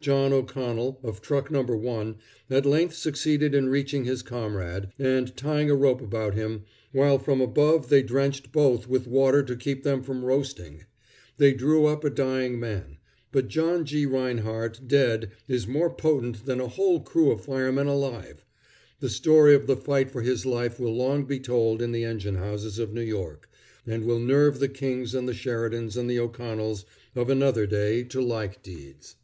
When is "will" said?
20.78-20.94, 24.04-24.20